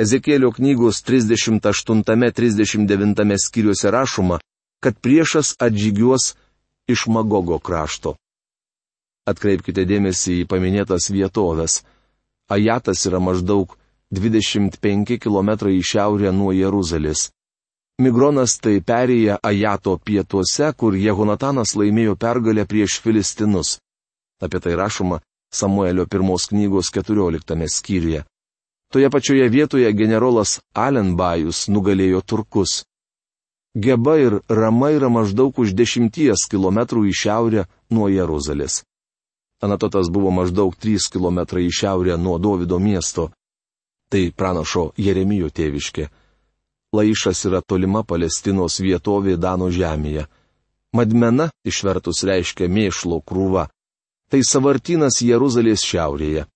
Ezekėlio 0.00 0.48
knygos 0.56 1.02
38-39 1.04 3.36
skyriuose 3.40 3.90
rašoma, 3.92 4.40
kad 4.80 4.96
priešas 5.00 5.54
atžygiuos 5.60 6.34
iš 6.88 7.06
Magogo 7.08 7.58
krašto. 7.58 8.16
Atkreipkite 9.28 9.84
dėmesį 9.84 10.40
į 10.42 10.46
paminėtas 10.48 11.10
vietovės. 11.12 11.82
Ajatas 12.50 13.04
yra 13.06 13.20
maždaug 13.20 13.76
25 14.10 15.18
km 15.22 15.50
į 15.70 15.82
šiaurę 15.84 16.32
nuo 16.32 16.54
Jeruzalės. 16.56 17.28
Migronas 18.00 18.56
tai 18.58 18.80
perėję 18.80 19.36
Ajato 19.44 19.98
pietuose, 20.00 20.72
kur 20.72 20.96
Jehonatanas 20.96 21.76
laimėjo 21.76 22.16
pergalę 22.16 22.64
prieš 22.66 22.96
Filistinus. 23.04 23.76
Apie 24.40 24.60
tai 24.60 24.72
rašoma 24.74 25.20
Samuelio 25.52 26.06
pirmos 26.06 26.48
knygos 26.48 26.88
14 26.94 27.68
skyriuje. 27.68 28.24
Toje 28.90 29.10
pačioje 29.10 29.48
vietoje 29.48 29.92
generolas 29.92 30.60
Alenbajus 30.74 31.68
nugalėjo 31.68 32.22
turkus. 32.22 32.84
Geba 33.76 34.16
ir 34.18 34.40
Rama 34.48 34.90
yra 34.90 35.10
maždaug 35.12 35.58
už 35.62 35.76
dešimties 35.78 36.48
kilometrų 36.50 37.04
į 37.10 37.12
šiaurę 37.14 37.66
nuo 37.90 38.08
Jeruzalės. 38.10 38.82
Anatotas 39.60 40.08
buvo 40.10 40.30
maždaug 40.30 40.74
3 40.76 41.10
km 41.12 41.40
į 41.60 41.70
šiaurę 41.78 42.16
nuo 42.16 42.38
Davido 42.38 42.78
miesto. 42.78 43.30
Tai 44.10 44.22
pranašo 44.36 44.90
Jeremijo 44.96 45.50
tėviškė. 45.52 46.08
Laišas 46.96 47.44
yra 47.46 47.60
tolima 47.62 48.02
Palestinos 48.02 48.80
vietovė 48.80 49.36
Dano 49.36 49.68
žemėje. 49.70 50.26
Madmena 50.92 51.50
išvertus 51.62 52.24
reiškia 52.26 52.66
mėšlo 52.66 53.20
krūva. 53.22 53.68
Tai 54.30 54.40
savartinas 54.42 55.20
Jeruzalės 55.22 55.84
šiaurėje. 55.86 56.46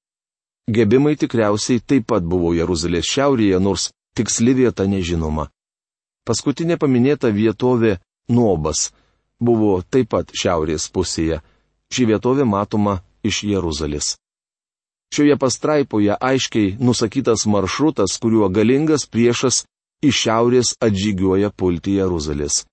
Gebimai 0.67 1.15
tikriausiai 1.21 1.83
taip 1.85 2.09
pat 2.11 2.25
buvo 2.25 2.55
Jeruzalės 2.57 3.07
šiaurėje, 3.07 3.61
nors 3.61 3.91
tiksli 4.17 4.55
vieta 4.57 4.89
nežinoma. 4.89 5.51
Paskutinė 6.25 6.79
paminėta 6.81 7.29
vietovė 7.29 7.99
Nobas 8.33 8.89
buvo 9.39 9.83
taip 9.83 10.09
pat 10.15 10.33
šiaurės 10.33 10.89
pusėje. 10.89 11.43
Ši 11.93 12.07
vietovė 12.11 12.47
matoma 12.49 13.01
iš 13.25 13.43
Jeruzalės. 13.49 14.15
Šioje 15.15 15.37
pastraipoje 15.39 16.17
aiškiai 16.21 16.77
nusakytas 16.81 17.47
maršrutas, 17.47 18.17
kuriuo 18.23 18.49
galingas 18.49 19.07
priešas 19.07 19.65
iš 20.03 20.23
šiaurės 20.25 20.75
atžygioja 20.83 21.51
pulti 21.51 21.99
Jeruzalės. 22.01 22.65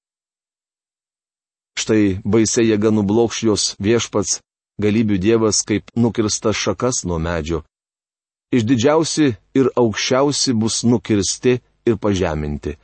Štai 1.78 2.20
baisiai 2.26 2.72
jėga 2.72 2.92
nublokš 2.92 3.44
jos 3.48 3.66
viešpats, 3.80 4.40
galybių 4.82 5.20
dievas 5.22 5.62
kaip 5.68 5.94
nukirstas 5.96 6.58
šakas 6.58 7.04
nuo 7.08 7.20
medžio. 7.22 7.62
Iš 8.52 8.66
didžiausi 8.68 9.30
ir 9.56 9.70
aukščiausi 9.80 10.54
bus 10.58 10.82
nukirsti 10.84 11.60
ir 11.88 11.96
pažeminti. 12.04 12.76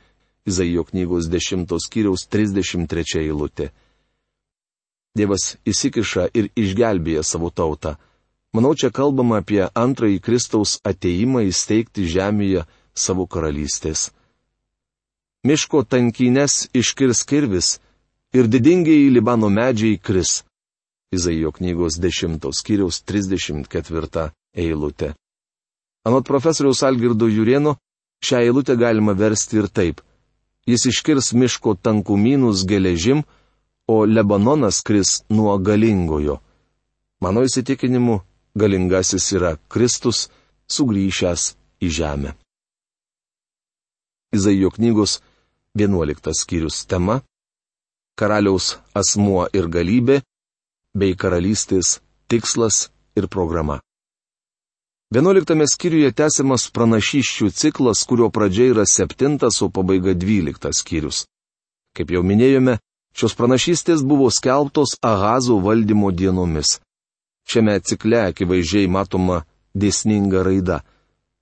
Izaijo 0.48 0.86
knygos 0.88 1.28
10 1.28 1.74
skyriaus 1.84 2.24
33 2.32 3.20
eilutė. 3.20 3.68
Dievas 5.16 5.56
įsikiša 5.66 6.28
ir 6.34 6.50
išgelbėja 6.56 7.22
savo 7.22 7.50
tautą. 7.50 7.96
Manau, 8.52 8.74
čia 8.74 8.90
kalbama 8.90 9.40
apie 9.40 9.64
antrąjį 9.72 10.20
Kristaus 10.24 10.78
ateimą 10.84 11.46
įsteigti 11.48 12.04
žemėje 12.08 12.64
savo 12.94 13.26
karalystės 13.26 14.08
miško 15.48 15.84
tankynės 15.86 16.68
iškirs 16.74 17.22
kirvis 17.24 17.78
ir 18.34 18.48
didingiai 18.52 19.08
Libano 19.10 19.48
medžiai 19.48 19.98
kris. 19.98 20.42
Izaijo 21.14 21.52
knygos 21.56 21.96
10 21.96 22.42
skyriaus 22.52 23.00
34 23.08 24.28
eilutė. 24.54 25.14
Anot 26.04 26.26
profesoriaus 26.28 26.82
Algirdo 26.82 27.28
Jurieno, 27.28 27.76
šią 28.24 28.42
eilutę 28.44 28.76
galima 28.76 29.14
versti 29.16 29.56
ir 29.62 29.68
taip. 29.68 30.02
Jis 30.68 30.84
iškirs 30.90 31.32
miško 31.32 31.74
tankumynus 31.80 32.66
geležim, 32.68 33.22
o 33.88 34.04
Lebanonas 34.04 34.82
kris 34.86 35.22
nuo 35.28 35.58
galingojo. 35.58 36.38
Mano 37.20 37.42
įsitikinimu, 37.42 38.20
galingasis 38.54 39.32
yra 39.32 39.56
Kristus, 39.72 40.28
sugrįžęs 40.68 41.54
į 41.82 41.88
žemę. 41.98 42.34
Izaijo 44.36 44.70
knygos 44.76 45.20
11 45.74 46.34
skyrius 46.40 46.84
tema- 46.86 47.20
karaliaus 48.18 48.76
asmuo 48.94 49.48
ir 49.52 49.66
galybė, 49.68 50.22
bei 50.94 51.14
karalystės 51.14 52.00
tikslas 52.28 52.90
ir 53.16 53.28
programa. 53.28 53.80
11 55.14 55.64
skyriuje 55.72 56.12
tęsiamas 56.12 56.68
pranašyščių 56.70 57.46
ciklas, 57.56 58.04
kurio 58.04 58.28
pradžia 58.28 58.66
yra 58.74 58.84
7, 58.84 59.38
o 59.64 59.68
pabaiga 59.70 60.12
12 60.14 60.72
skyrius. 60.76 61.24
Kaip 61.96 62.10
jau 62.10 62.22
minėjome, 62.22 62.78
šios 63.18 63.34
pranašystės 63.34 64.04
buvo 64.06 64.30
skelbtos 64.30 64.94
Ahazo 65.02 65.58
valdymo 65.64 66.12
dienomis. 66.14 66.78
Šiame 67.50 67.80
cikle 67.80 68.20
akivaizdžiai 68.30 68.86
matoma 68.86 69.42
dėsninga 69.74 70.44
raida. 70.46 70.82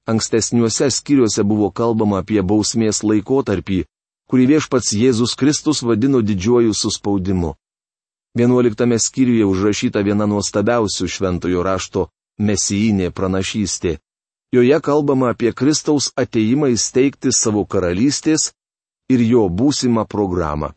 Ankstesniuose 0.06 0.88
skyriuose 0.94 1.42
buvo 1.42 1.68
kalbama 1.74 2.22
apie 2.22 2.40
bausmės 2.42 3.02
laikotarpį, 3.02 3.82
kurį 4.30 4.46
viešpats 4.52 4.94
Jėzus 4.94 5.34
Kristus 5.36 5.82
vadino 5.82 6.22
didžiuoju 6.22 6.74
suspaudimu. 6.74 7.54
Vienuoliktame 8.38 8.98
skyriuje 9.02 9.44
užrašyta 9.48 10.04
viena 10.06 10.26
nuostabiausių 10.30 11.08
šventojo 11.08 11.62
rašto 11.66 12.08
mesijinė 12.38 13.10
pranašystė. 13.10 13.96
Joje 14.54 14.80
kalbama 14.80 15.32
apie 15.34 15.52
Kristaus 15.52 16.12
ateimą 16.16 16.70
įsteigti 16.72 17.32
savo 17.34 17.64
karalystės 17.64 18.52
ir 19.10 19.20
jo 19.20 19.48
būsimą 19.50 20.06
programą. 20.06 20.72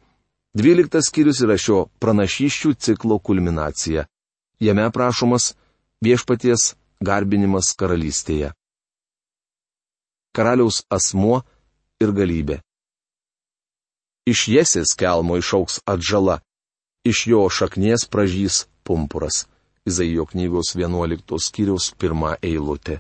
Dvyliktas 0.60 1.08
skyrius 1.08 1.40
yra 1.46 1.56
šio 1.56 1.86
pranašyščių 2.04 2.74
ciklo 2.84 3.16
kulminacija. 3.24 4.02
Jame 4.60 4.84
aprašomas 4.90 5.54
viešpaties 6.04 6.74
garbinimas 7.00 7.70
karalystėje. 7.80 8.50
Karaliaus 10.36 10.82
asmuo 10.98 11.38
ir 12.04 12.12
galybė. 12.18 12.60
Iš 14.28 14.44
jesės 14.58 14.92
kelmo 15.00 15.40
išauks 15.40 15.80
atžala, 15.88 16.42
iš 17.08 17.24
jo 17.32 17.46
šaknies 17.48 18.10
pražys 18.12 18.66
pumpuras. 18.84 19.46
Izaijo 19.88 20.28
knygos 20.28 20.76
11 20.76 21.40
skyriaus 21.48 21.94
pirmą 21.96 22.36
eilutę. 22.44 23.00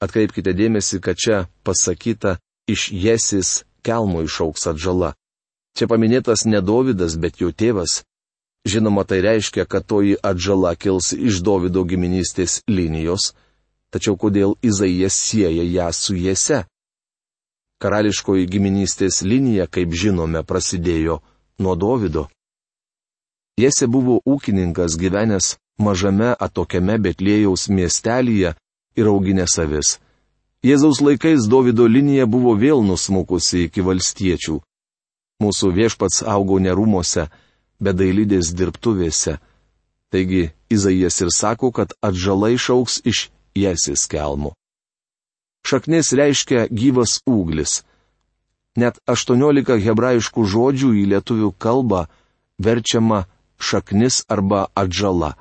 Atkreipkite 0.00 0.56
dėmesį, 0.56 1.04
kad 1.04 1.20
čia 1.20 1.44
pasakyta 1.60 2.38
iš 2.64 2.88
Jesis 2.88 3.66
kelmo 3.84 4.24
išauks 4.24 4.64
atžala. 4.72 5.12
Čia 5.78 5.86
paminėtas 5.86 6.42
ne 6.50 6.58
Dovydas, 6.58 7.14
bet 7.22 7.38
jo 7.38 7.52
tėvas. 7.54 8.00
Žinoma, 8.66 9.04
tai 9.06 9.20
reiškia, 9.22 9.62
kad 9.70 9.86
toji 9.86 10.16
atžala 10.18 10.72
kils 10.74 11.12
iš 11.14 11.38
Dovido 11.46 11.84
giminystės 11.86 12.64
linijos, 12.66 13.30
tačiau 13.94 14.18
kodėl 14.18 14.56
Izaijas 14.58 15.14
sieja 15.14 15.62
ją 15.62 15.86
su 15.94 16.18
Jese? 16.18 16.64
Karališkoji 17.78 18.50
giminystės 18.50 19.22
linija, 19.22 19.68
kaip 19.70 19.94
žinome, 19.94 20.42
prasidėjo 20.42 21.20
nuo 21.62 21.76
Dovido. 21.78 22.26
Jese 23.54 23.86
buvo 23.86 24.18
ūkininkas 24.26 24.98
gyvenęs 24.98 25.54
mažame 25.78 26.34
atokiame 26.34 26.98
Betlėjaus 26.98 27.68
miestelyje 27.70 28.56
ir 28.98 29.06
auginęs 29.14 29.54
avis. 29.62 29.98
Jėzaus 30.66 30.98
laikais 30.98 31.46
Davido 31.46 31.86
linija 31.86 32.26
buvo 32.26 32.58
vėl 32.58 32.82
nusmukusi 32.82 33.68
iki 33.68 33.86
valstiečių. 33.86 34.58
Mūsų 35.38 35.70
viešpats 35.70 36.24
augo 36.26 36.58
nerumuose, 36.58 37.28
bet 37.78 37.98
dailydės 38.00 38.50
dirbtuvėse. 38.58 39.38
Taigi 40.10 40.48
Izaijas 40.72 41.20
ir 41.22 41.30
sako, 41.34 41.70
kad 41.70 41.92
atžalai 42.02 42.56
šauks 42.58 43.00
iš 43.06 43.28
Jesis 43.54 44.06
kelmų. 44.10 44.54
Šaknis 45.62 46.10
reiškia 46.16 46.66
gyvas 46.72 47.20
ūglis. 47.28 47.82
Net 48.78 48.98
18 49.06 49.78
hebrajiškų 49.84 50.44
žodžių 50.54 50.90
į 51.02 51.04
lietuvių 51.12 51.52
kalbą 51.58 52.06
verčiama 52.58 53.24
šaknis 53.58 54.22
arba 54.28 54.66
atžala. 54.74 55.34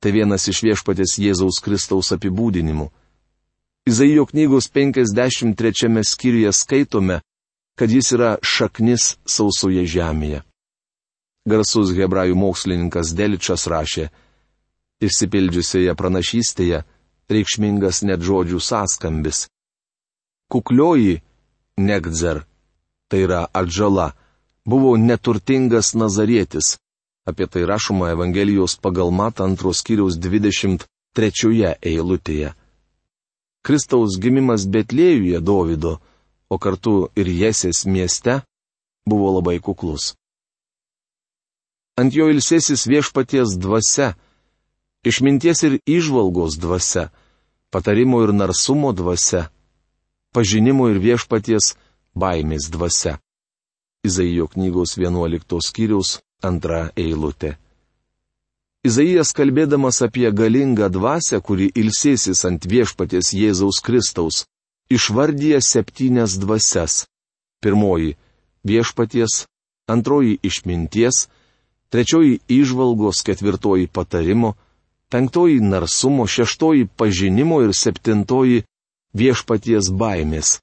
Tai 0.00 0.12
vienas 0.14 0.48
iš 0.48 0.62
viešpatės 0.62 1.18
Jėzaus 1.18 1.60
Kristaus 1.64 2.12
apibūdinimų. 2.14 2.88
Izaijo 3.88 4.26
knygos 4.28 4.68
53 4.72 6.04
skyriuje 6.04 6.52
skaitome, 6.52 7.20
kad 7.78 7.90
jis 7.90 8.12
yra 8.16 8.30
šaknis 8.42 9.16
sausoje 9.28 9.84
žemėje. 9.86 10.42
Garsus 11.48 11.94
hebrajų 11.96 12.36
mokslininkas 12.36 13.14
Deličas 13.16 13.68
rašė, 13.70 14.08
išsipildžiusioje 15.00 15.94
pranašystėje 15.96 16.82
reikšmingas 17.32 18.02
net 18.08 18.24
žodžių 18.26 18.60
sąskambis. 18.60 19.46
Kuklioji 20.52 21.20
Negdzer, 21.78 22.42
tai 23.08 23.22
yra 23.28 23.44
atžala, 23.54 24.10
buvo 24.66 24.96
neturtingas 24.98 25.94
nazarietis, 25.94 26.76
Apie 27.28 27.46
tai 27.46 27.66
rašoma 27.66 28.08
Evangelijos 28.10 28.76
pagal 28.80 29.10
Mat 29.12 29.40
antros 29.44 29.82
kiriaus 29.84 30.16
23 30.16 31.74
eilutėje. 31.90 32.54
Kristaus 33.60 34.16
gimimas 34.16 34.64
Betlėjuje 34.64 35.40
Dovido, 35.44 35.98
o 36.48 36.58
kartu 36.58 37.08
ir 37.16 37.28
Jesės 37.28 37.84
mieste, 37.86 38.40
buvo 39.08 39.32
labai 39.36 39.58
kuklus. 39.60 40.14
Ant 41.98 42.14
jo 42.14 42.28
ilsėsis 42.30 42.86
viešpaties 42.86 43.56
dvasia, 43.58 44.12
išminties 45.04 45.64
ir 45.66 45.78
išvalgos 45.84 46.58
dvasia, 46.62 47.08
patarimo 47.74 48.22
ir 48.24 48.32
narsumo 48.32 48.92
dvasia, 48.94 49.48
pažinimo 50.32 50.88
ir 50.92 51.00
viešpaties 51.02 51.74
baimės 52.14 52.70
dvasia. 52.70 53.18
Izaijo 54.06 54.46
knygos 54.52 54.94
11 54.96 55.58
skyriaus 55.64 56.18
Antra 56.38 56.92
eilutė. 56.94 57.56
Izaijas 58.86 59.32
kalbėdamas 59.34 59.98
apie 60.06 60.28
galingą 60.30 60.86
dvasę, 60.94 61.40
kuri 61.42 61.66
ilsėsis 61.74 62.44
ant 62.46 62.62
viešpaties 62.62 63.32
Jėzaus 63.34 63.80
Kristaus, 63.82 64.44
išvardyja 64.90 65.60
septynias 65.60 66.38
dvasias. 66.38 67.06
Pirmoji- 67.62 68.14
viešpaties, 68.68 69.46
antroji- 69.86 70.38
išminties, 70.48 71.28
trečioji- 71.88 72.38
išvalgos, 72.60 73.22
ketvirtoji- 73.22 73.86
patarimo, 73.96 74.54
penktoji- 75.10 75.60
narsumo, 75.72 76.26
šeštoji- 76.26 76.88
pažinimo 76.98 77.62
ir 77.62 77.74
septintoji- 77.74 78.62
viešpaties 79.20 79.90
baimės. 79.90 80.60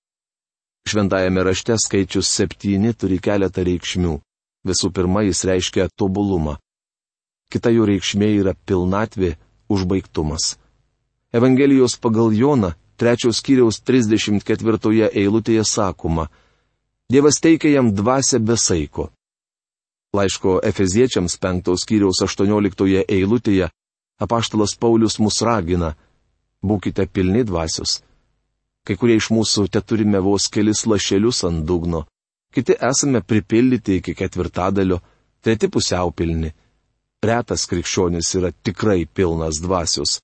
Šventajame 0.88 1.44
rašte 1.44 1.74
skaičius 1.78 2.30
septyni 2.30 2.94
turi 2.94 3.18
keletą 3.20 3.64
reikšmių. 3.66 4.20
Visų 4.66 4.92
pirma, 4.94 5.22
jis 5.26 5.44
reiškia 5.46 5.90
tobulumą. 5.98 6.58
Kita 7.50 7.70
jo 7.70 7.86
reikšmė 7.86 8.30
yra 8.42 8.54
pilnatvė, 8.54 9.36
užbaigtumas. 9.70 10.58
Evangelijos 11.34 11.98
pagal 11.98 12.34
Joną, 12.34 12.74
trečios 12.98 13.42
kiriaus 13.42 13.82
34 13.84 15.12
eilutėje 15.12 15.64
sakoma, 15.68 16.30
Dievas 17.06 17.38
teikia 17.38 17.70
jam 17.70 17.92
dvasę 17.94 18.40
besaiko. 18.40 19.12
Laiško 20.18 20.60
Efeziečiams 20.64 21.36
5 21.38 21.76
skyriaus 21.78 22.22
18 22.26 23.04
eilutėje 23.06 23.68
apaštalas 24.26 24.74
Paulius 24.80 25.20
mus 25.20 25.42
ragina- 25.46 25.94
būkite 26.68 27.06
pilni 27.06 27.44
dvasios. 27.44 28.02
Kai 28.86 28.96
kurie 28.98 29.18
iš 29.22 29.30
mūsų 29.30 29.70
te 29.70 29.82
turime 29.82 30.20
vos 30.20 30.48
kelis 30.50 30.86
lašelius 30.86 31.44
ant 31.44 31.66
dugno, 31.66 32.06
kiti 32.54 32.74
esame 32.74 33.22
pripildyti 33.22 33.98
iki 34.00 34.16
ketvirtadalio, 34.16 35.00
treti 35.42 35.68
pusiaupilni. 35.68 36.54
Retas 37.22 37.68
krikščionis 37.70 38.36
yra 38.36 38.52
tikrai 38.52 39.06
pilnas 39.06 39.62
dvasios. 39.62 40.22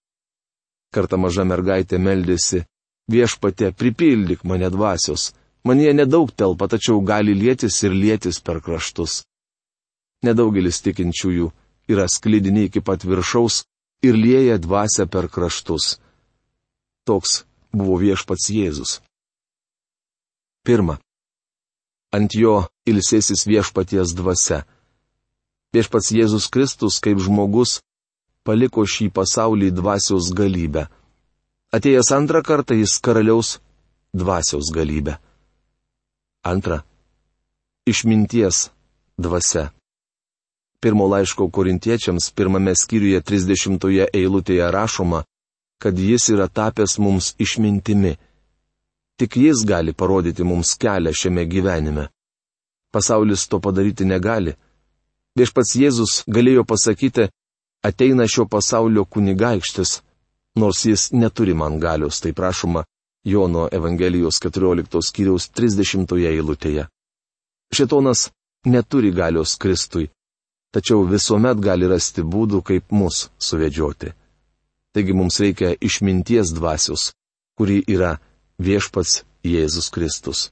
Kartą 0.91 1.17
maža 1.17 1.45
mergaitė 1.47 1.99
meldėsi, 1.99 2.65
viešpatė 3.11 3.71
pripildyk 3.71 4.43
mane 4.43 4.69
dvasios, 4.73 5.31
man 5.63 5.79
jie 5.79 5.93
nedaug 5.95 6.31
telpa, 6.35 6.67
tačiau 6.67 6.99
gali 7.01 7.35
lėtis 7.35 7.79
ir 7.87 7.95
lėtis 7.95 8.41
per 8.43 8.59
kraštus. 8.65 9.21
Nedaugelis 10.25 10.81
tikinčiųjų 10.85 11.51
yra 11.91 12.07
sklydini 12.11 12.67
iki 12.67 12.83
pat 12.83 13.05
viršaus 13.07 13.63
ir 14.03 14.17
lieja 14.17 14.57
dvasę 14.61 15.07
per 15.07 15.29
kraštus. 15.31 15.97
Toks 17.07 17.43
buvo 17.73 17.97
viešpats 18.01 18.51
Jėzus. 18.53 18.99
Pirma 20.61 20.99
ant 22.11 22.35
jo 22.35 22.67
ilsėsis 22.85 23.47
viešpaties 23.47 24.13
dvasia. 24.17 24.65
Viešpats 25.71 26.11
Jėzus 26.11 26.49
Kristus 26.51 26.99
kaip 26.99 27.21
žmogus 27.23 27.79
paliko 28.47 28.85
šį 28.85 29.09
pasaulį 29.15 29.71
dvasios 29.75 30.31
galybę. 30.37 30.87
Atėjęs 31.75 32.11
antrą 32.15 32.41
kartą 32.43 32.75
jis 32.75 32.97
karaliaus 32.99 33.59
dvasios 34.13 34.71
galybę. 34.75 35.17
Antra. 36.43 36.81
Išminties 37.85 38.69
dvasia. 39.17 39.69
Pirmo 40.81 41.05
laiško 41.07 41.47
korintiečiams 41.49 42.31
pirmame 42.33 42.73
skyriuje 42.75 43.21
30 43.21 44.09
eilutėje 44.13 44.71
rašoma, 44.73 45.23
kad 45.81 45.97
jis 45.99 46.29
yra 46.33 46.47
tapęs 46.49 46.97
mums 46.97 47.35
išmintimi 47.37 48.17
Tik 49.21 49.37
jis 49.37 49.59
gali 49.69 49.93
parodyti 49.93 50.43
mums 50.43 50.69
kelią 50.81 51.11
šiame 51.13 51.43
gyvenime. 51.45 52.07
Pasaulis 52.93 53.43
to 53.47 53.59
padaryti 53.61 54.05
negali. 54.05 54.55
Viešpats 55.37 55.75
Jėzus 55.77 56.13
galėjo 56.25 56.63
pasakyti, 56.65 57.27
ateina 57.81 58.27
šio 58.27 58.45
pasaulio 58.45 59.05
kunigaikštis, 59.05 60.01
nors 60.55 60.85
jis 60.85 61.11
neturi 61.11 61.53
man 61.53 61.79
galios, 61.79 62.21
tai 62.21 62.33
prašoma 62.33 62.83
Jono 63.23 63.69
Evangelijos 63.71 64.39
14 64.41 65.01
skyriaus 65.07 65.49
30 65.53 66.15
eilutėje. 66.27 66.87
Šitonas 67.73 68.29
neturi 68.65 69.11
galios 69.11 69.55
Kristui, 69.55 70.09
tačiau 70.73 71.05
visuomet 71.05 71.59
gali 71.61 71.87
rasti 71.87 72.21
būdų, 72.21 72.61
kaip 72.63 72.91
mus 72.91 73.29
suvedžioti. 73.39 74.13
Taigi 74.91 75.13
mums 75.13 75.39
reikia 75.39 75.75
išminties 75.79 76.51
dvasios, 76.51 77.11
kuri 77.55 77.83
yra 77.87 78.17
viešpats 78.59 79.23
Jėzus 79.43 79.89
Kristus. 79.89 80.49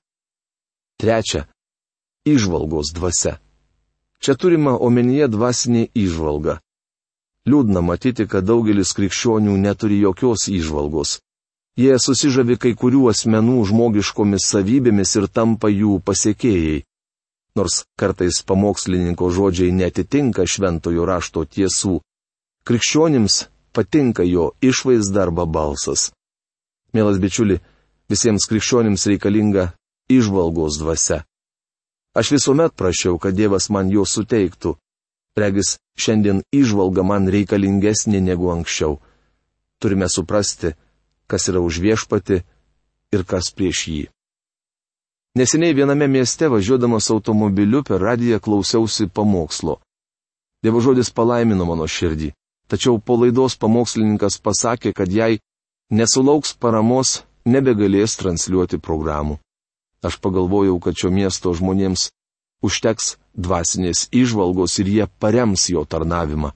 Trečia- 1.00 1.46
išvalgos 2.34 2.94
dvasia. 2.94 3.40
Čia 4.20 4.36
turima 4.36 4.78
omenyje 4.78 5.28
dvasinė 5.28 5.90
išvalga. 5.96 6.60
Liūdna 7.48 7.82
matyti, 7.86 8.28
kad 8.28 8.46
daugelis 8.46 8.92
krikščionių 8.98 9.56
neturi 9.62 10.02
jokios 10.02 10.48
išvalgos. 10.52 11.20
Jie 11.80 11.96
susižavi 11.96 12.58
kai 12.60 12.74
kurių 12.76 13.06
asmenų 13.14 13.64
žmogiškomis 13.70 14.50
savybėmis 14.52 15.16
ir 15.16 15.30
tampa 15.32 15.72
jų 15.72 16.02
pasiekėjai. 16.04 16.84
Nors 17.56 17.84
kartais 18.00 18.42
pamokslininko 18.44 19.32
žodžiai 19.32 19.72
netitinka 19.72 20.44
šventojo 20.46 21.08
rašto 21.08 21.46
tiesų, 21.46 22.02
krikščionims 22.68 23.46
patinka 23.74 24.28
jo 24.28 24.52
išvaizda 24.62 25.24
arba 25.30 25.48
balsas. 25.48 26.12
Mielas 26.94 27.22
bičiuli, 27.22 27.60
Visiems 28.10 28.48
krikščionims 28.50 29.04
reikalinga 29.06 29.68
išvalgos 30.10 30.80
dvasia. 30.82 31.20
Aš 32.18 32.32
visuomet 32.34 32.74
prašiau, 32.74 33.20
kad 33.22 33.36
Dievas 33.38 33.70
man 33.70 33.92
jo 33.94 34.02
suteiktų. 34.02 34.74
Regis, 35.38 35.78
šiandien 36.00 36.42
išvalga 36.52 37.04
man 37.04 37.28
reikalingesnė 37.30 38.22
negu 38.22 38.50
anksčiau. 38.54 39.00
Turime 39.80 40.10
suprasti, 40.10 40.74
kas 41.30 41.50
yra 41.52 41.62
už 41.62 41.80
viešpati 41.84 42.42
ir 43.14 43.26
kas 43.26 43.52
prieš 43.56 43.84
jį. 43.88 44.06
Neseniai 45.38 45.76
viename 45.78 46.08
mieste 46.10 46.50
važiuodamas 46.50 47.12
automobiliu 47.14 47.84
per 47.84 48.02
radiją 48.02 48.40
klausiausi 48.40 49.08
pamokslo. 49.08 49.78
Dievo 50.64 50.82
žodis 50.82 51.14
palaimino 51.16 51.68
mano 51.70 51.86
širdį, 51.88 52.34
tačiau 52.68 52.98
po 53.00 53.16
laidos 53.22 53.56
pamokslininkas 53.56 54.40
pasakė, 54.44 54.92
kad 54.92 55.08
jei 55.08 55.40
nesulauks 55.94 56.58
paramos, 56.58 57.22
nebegalės 57.46 58.18
transliuoti 58.20 58.82
programų. 58.82 59.38
Aš 60.04 60.18
pagalvojau, 60.24 60.80
kad 60.80 60.98
šio 60.98 61.12
miesto 61.14 61.54
žmonėms 61.54 62.10
užteks 62.66 63.16
dvasinės 63.36 64.08
išvalgos 64.12 64.80
ir 64.80 64.88
jie 64.96 65.06
parems 65.20 65.70
jo 65.70 65.86
tarnavimą. 65.86 66.52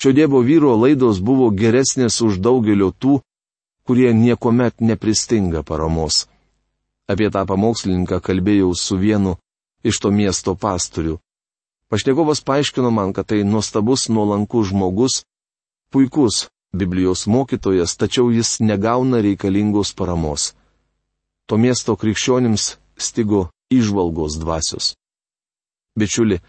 Šio 0.00 0.12
Dievo 0.12 0.40
vyro 0.42 0.74
laidos 0.76 1.20
buvo 1.22 1.50
geresnės 1.50 2.20
už 2.20 2.40
daugelio 2.42 2.90
tų, 2.90 3.20
kurie 3.86 4.12
niekuomet 4.14 4.80
nepristinga 4.80 5.62
paramos. 5.62 6.26
Apie 7.06 7.28
tą 7.30 7.44
pamokslininką 7.46 8.18
kalbėjau 8.24 8.72
su 8.74 8.96
vienu 8.96 9.36
iš 9.84 10.00
to 10.00 10.10
miesto 10.10 10.56
pastorių. 10.56 11.18
Pašnekovas 11.92 12.40
paaiškino 12.40 12.90
man, 12.90 13.12
kad 13.12 13.28
tai 13.28 13.44
nuostabus 13.44 14.08
nuolankus 14.08 14.72
žmogus, 14.72 15.22
puikus 15.92 16.48
Biblijos 16.74 17.26
mokytojas, 17.30 17.94
tačiau 17.96 18.32
jis 18.34 18.58
negauna 18.58 19.20
reikalingos 19.22 19.94
paramos. 19.94 20.54
To 21.46 21.54
miesto 21.60 21.94
krikščionims 21.94 22.64
stigo 22.98 23.46
išvalgos 23.70 24.40
dvasios. 24.42 24.96
Bičiuli, 25.94 26.40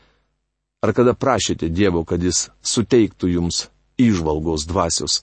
ar 0.82 0.94
kada 0.98 1.14
prašėte 1.14 1.70
Dievo, 1.70 2.02
kad 2.06 2.24
jis 2.24 2.48
suteiktų 2.66 3.30
jums 3.36 3.68
išvalgos 4.02 4.66
dvasios? 4.66 5.22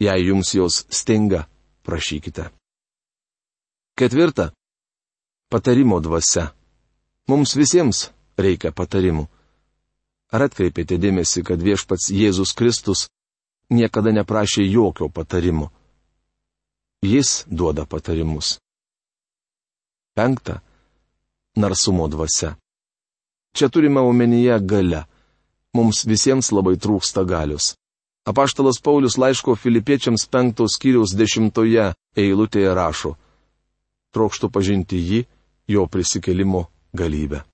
Jei 0.00 0.24
jums 0.24 0.54
jos 0.56 0.86
stinga, 0.88 1.44
prašykite. 1.84 2.48
Ketvirta. 4.00 4.50
Patarimo 5.52 6.00
dvasia. 6.00 6.54
Mums 7.28 7.52
visiems 7.58 8.08
reikia 8.40 8.72
patarimų. 8.72 9.26
Ar 10.32 10.46
atkreipėte 10.46 10.96
dėmesį, 10.96 11.42
kad 11.44 11.60
viešpats 11.60 12.08
Jėzus 12.14 12.54
Kristus 12.56 13.08
niekada 13.68 14.14
neprašė 14.14 14.64
jokio 14.64 15.10
patarimo? 15.12 15.68
Jis 17.04 17.44
duoda 17.50 17.84
patarimus. 17.84 18.56
Penkta. 20.16 20.62
Narsumo 21.56 22.08
dvasia. 22.08 22.54
Čia 23.56 23.68
turime 23.68 24.00
omenyje 24.00 24.60
galę. 24.60 25.04
Mums 25.74 26.04
visiems 26.06 26.50
labai 26.52 26.76
trūksta 26.76 27.24
galius. 27.26 27.74
Apaštalas 28.26 28.78
Paulius 28.84 29.16
laiško 29.18 29.56
filipiečiams 29.56 30.26
penktos 30.30 30.76
skyriaus 30.76 31.14
dešimtoje 31.16 31.92
eilutėje 32.18 32.74
rašo 32.74 33.16
trokštų 34.14 34.50
pažinti 34.50 34.98
jį, 34.98 35.20
jo 35.70 35.86
prisikelimo 35.86 36.66
galybę. 36.96 37.44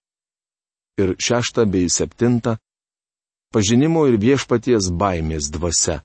Ir 0.97 1.17
šešta 1.21 1.67
bei 1.69 1.89
septinta- 1.93 2.57
pažinimo 3.55 4.07
ir 4.09 4.17
viešpaties 4.17 4.91
baimės 4.91 5.51
dvasia. 5.53 6.03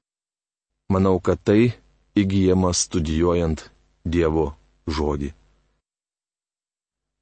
Manau, 0.91 1.19
kad 1.23 1.39
tai 1.43 1.73
įgyjama 2.15 2.73
studijuojant 2.75 3.69
Dievo 4.04 4.56
žodį. 4.88 5.32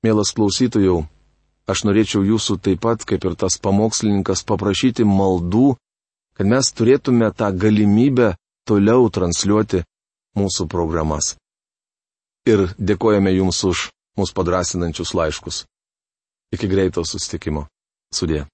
Mielas 0.03 0.31
klausytojau, 0.31 1.05
aš 1.69 1.83
norėčiau 1.87 2.23
jūsų 2.27 2.57
taip 2.65 2.81
pat, 2.85 3.05
kaip 3.07 3.25
ir 3.29 3.35
tas 3.39 3.59
pamokslininkas, 3.61 4.43
paprašyti 4.49 5.05
maldų, 5.07 5.75
kad 6.37 6.49
mes 6.49 6.71
turėtume 6.73 7.29
tą 7.37 7.51
galimybę 7.65 8.33
toliau 8.69 9.09
transliuoti 9.13 9.83
mūsų 10.39 10.67
programas 10.71 11.33
ir 12.49 12.61
dėkojame 12.79 13.33
Jums 13.35 13.59
už 13.67 13.87
mūsų 14.19 14.35
padrasinančius 14.37 15.13
laiškus. 15.17 15.63
Iki 16.55 16.69
greito 16.71 17.03
sustikimo. 17.05 17.67
Sudė. 18.15 18.45